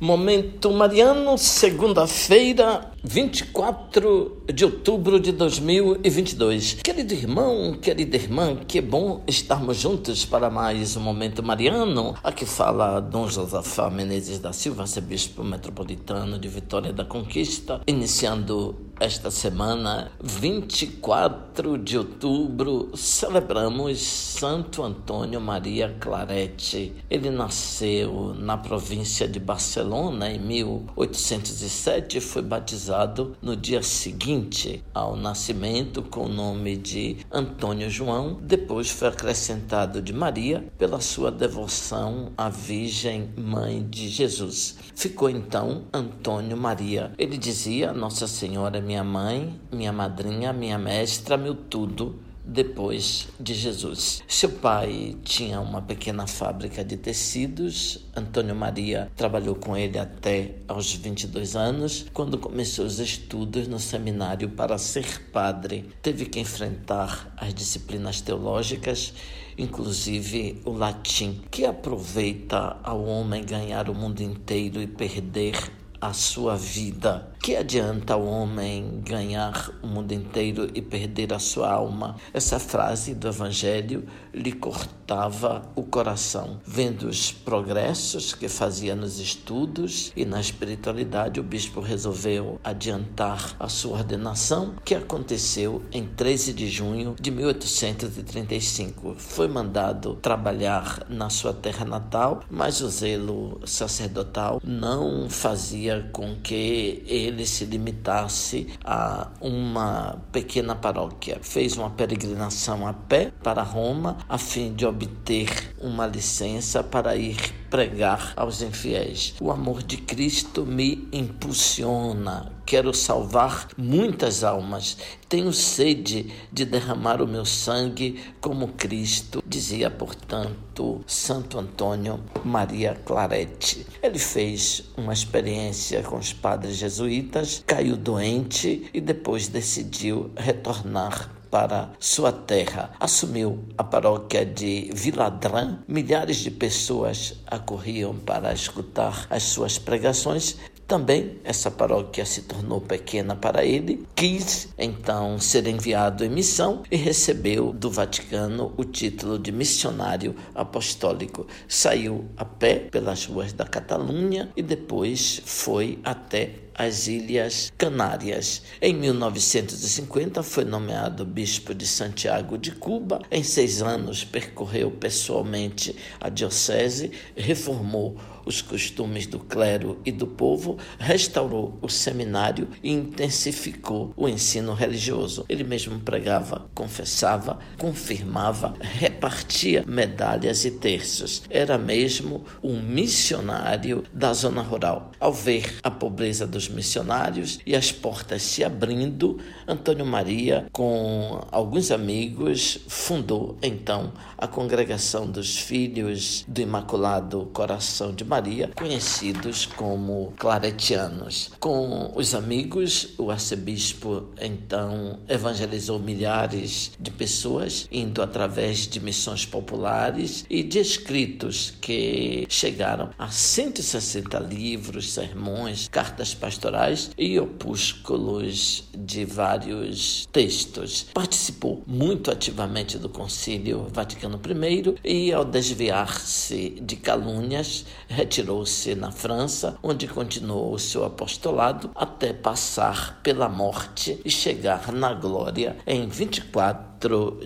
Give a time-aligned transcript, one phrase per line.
[0.00, 6.74] Momento Mariano, segunda-feira, 24 de outubro de 2022.
[6.84, 12.14] Querido irmão, querida irmã, que bom estarmos juntos para mais um Momento Mariano.
[12.22, 19.30] Aqui fala Dom Josafá Menezes da Silva, arcebispo metropolitano de Vitória da Conquista, iniciando esta
[19.30, 26.92] semana, 24 de outubro, celebramos Santo Antônio Maria Clarete.
[27.08, 35.16] Ele nasceu na província de Barcelona em 1807 e foi batizado no dia seguinte ao
[35.16, 38.38] nascimento com o nome de Antônio João.
[38.42, 44.76] Depois foi acrescentado de Maria pela sua devoção à Virgem Mãe de Jesus.
[44.94, 47.12] Ficou então Antônio Maria.
[47.16, 54.22] Ele dizia: Nossa Senhora minha mãe, minha madrinha, minha mestra, meu tudo depois de Jesus.
[54.26, 58.06] Seu pai tinha uma pequena fábrica de tecidos.
[58.16, 64.48] Antônio Maria trabalhou com ele até aos 22 anos, quando começou os estudos no seminário
[64.48, 65.90] para ser padre.
[66.00, 69.12] Teve que enfrentar as disciplinas teológicas,
[69.58, 75.52] inclusive o latim, que aproveita ao homem ganhar o mundo inteiro e perder
[76.00, 77.28] a sua vida.
[77.40, 82.16] Que adianta o homem ganhar o mundo inteiro e perder a sua alma?
[82.34, 86.60] Essa frase do Evangelho lhe cortava o coração.
[86.66, 93.68] Vendo os progressos que fazia nos estudos e na espiritualidade, o bispo resolveu adiantar a
[93.68, 99.14] sua ordenação, que aconteceu em 13 de junho de 1835.
[99.16, 107.02] Foi mandado trabalhar na sua terra natal, mas o zelo sacerdotal não fazia com que
[107.06, 111.38] ele ele se limitasse a uma pequena paróquia.
[111.42, 117.36] Fez uma peregrinação a pé para Roma a fim de obter uma licença para ir
[117.70, 119.34] pregar aos infiéis.
[119.40, 122.52] O amor de Cristo me impulsiona.
[122.64, 124.98] Quero salvar muitas almas.
[125.28, 133.86] Tenho sede de derramar o meu sangue como Cristo, dizia, portanto, Santo Antônio Maria Clarete.
[134.02, 141.90] Ele fez uma experiência com os padres jesuítas, caiu doente e depois decidiu retornar para
[141.98, 142.90] sua terra.
[142.98, 145.78] Assumiu a paróquia de Viladrã.
[145.86, 150.56] Milhares de pessoas acorriam para escutar as suas pregações
[150.88, 156.96] também essa paróquia se tornou pequena para ele, quis então ser enviado em missão e
[156.96, 161.46] recebeu do Vaticano o título de missionário apostólico.
[161.68, 168.62] Saiu a pé pelas ruas da Catalunha e depois foi até as Ilhas Canárias.
[168.80, 173.20] Em 1950 foi nomeado bispo de Santiago de Cuba.
[173.32, 178.16] Em seis anos percorreu pessoalmente a diocese, reformou
[178.48, 185.44] os costumes do clero e do povo, restaurou o seminário e intensificou o ensino religioso.
[185.50, 191.42] Ele mesmo pregava, confessava, confirmava, repartia medalhas e terços.
[191.50, 195.12] Era mesmo um missionário da zona rural.
[195.20, 201.90] Ao ver a pobreza dos missionários e as portas se abrindo, Antônio Maria, com alguns
[201.90, 210.32] amigos, fundou então a Congregação dos Filhos do Imaculado Coração de Maria Maria, conhecidos como
[210.38, 211.50] claretianos.
[211.58, 220.46] Com os amigos, o arcebispo então evangelizou milhares de pessoas, indo através de missões populares
[220.48, 230.28] e de escritos que chegaram a 160 livros, sermões, cartas pastorais e opúsculos de vários
[230.30, 231.06] textos.
[231.12, 237.84] Participou muito ativamente do Concílio Vaticano I e, ao desviar-se de calúnias,
[238.18, 245.14] retirou-se na França, onde continuou o seu apostolado até passar pela morte e chegar na
[245.14, 246.87] glória em 24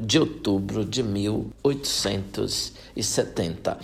[0.00, 3.78] de outubro de 1870.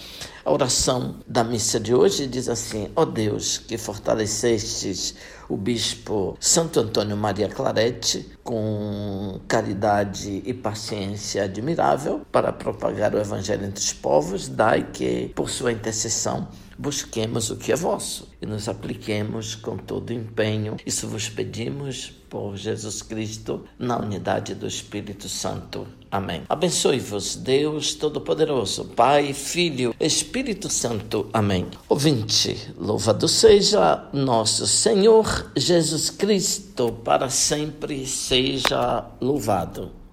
[0.45, 5.15] A oração da missa de hoje diz assim: Ó oh Deus, que fortalecestes
[5.49, 13.67] o bispo Santo Antônio Maria Clarete com caridade e paciência admirável para propagar o evangelho
[13.67, 16.49] entre os povos, dai que por sua intercessão
[16.79, 20.77] busquemos o que é vosso e nos apliquemos com todo empenho.
[20.87, 25.87] Isso vos pedimos por Jesus Cristo, na unidade do Espírito Santo.
[26.11, 26.43] Amém.
[26.49, 31.29] Abençoe-vos, Deus Todo-Poderoso, Pai, Filho, Espírito Santo.
[31.33, 31.67] Amém.
[31.89, 39.99] Ouvinte, louvado seja nosso Senhor Jesus Cristo, para sempre seja louvado.